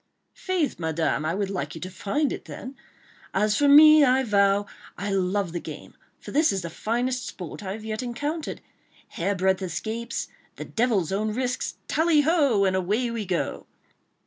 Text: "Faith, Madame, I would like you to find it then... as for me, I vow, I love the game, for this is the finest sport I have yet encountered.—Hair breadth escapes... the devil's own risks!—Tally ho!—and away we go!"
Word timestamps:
"Faith, 0.33 0.79
Madame, 0.79 1.23
I 1.25 1.35
would 1.35 1.51
like 1.51 1.75
you 1.75 1.81
to 1.81 1.91
find 1.91 2.33
it 2.33 2.45
then... 2.45 2.75
as 3.35 3.55
for 3.55 3.67
me, 3.67 4.03
I 4.03 4.23
vow, 4.23 4.65
I 4.97 5.11
love 5.11 5.51
the 5.51 5.59
game, 5.59 5.93
for 6.19 6.31
this 6.31 6.51
is 6.51 6.63
the 6.63 6.71
finest 6.71 7.27
sport 7.27 7.61
I 7.61 7.73
have 7.73 7.85
yet 7.85 8.01
encountered.—Hair 8.01 9.35
breadth 9.35 9.61
escapes... 9.61 10.27
the 10.55 10.65
devil's 10.65 11.11
own 11.11 11.35
risks!—Tally 11.35 12.21
ho!—and 12.21 12.75
away 12.75 13.11
we 13.11 13.27
go!" 13.27 13.67